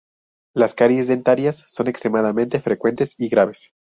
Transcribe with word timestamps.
Las 0.55 0.73
caries 0.73 1.07
dentarias 1.07 1.63
son 1.69 1.85
extremadamente 1.87 2.59
frecuentes 2.59 3.13
y 3.19 3.29
graves. 3.29 3.71